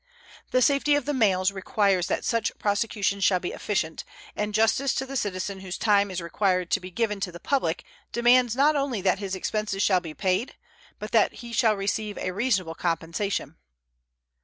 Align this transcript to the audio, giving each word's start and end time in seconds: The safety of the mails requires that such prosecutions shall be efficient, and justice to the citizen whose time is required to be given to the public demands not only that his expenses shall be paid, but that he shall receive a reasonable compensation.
The 0.49 0.63
safety 0.63 0.95
of 0.95 1.05
the 1.05 1.13
mails 1.13 1.51
requires 1.51 2.07
that 2.07 2.25
such 2.25 2.57
prosecutions 2.57 3.23
shall 3.23 3.39
be 3.39 3.51
efficient, 3.51 4.03
and 4.35 4.51
justice 4.51 4.95
to 4.95 5.05
the 5.05 5.15
citizen 5.15 5.59
whose 5.59 5.77
time 5.77 6.09
is 6.09 6.21
required 6.21 6.71
to 6.71 6.79
be 6.79 6.89
given 6.89 7.19
to 7.19 7.31
the 7.31 7.39
public 7.39 7.83
demands 8.11 8.55
not 8.55 8.75
only 8.75 9.01
that 9.01 9.19
his 9.19 9.35
expenses 9.35 9.83
shall 9.83 9.99
be 9.99 10.15
paid, 10.15 10.55
but 10.97 11.11
that 11.11 11.33
he 11.45 11.53
shall 11.53 11.75
receive 11.77 12.17
a 12.17 12.31
reasonable 12.31 12.73
compensation. 12.73 13.57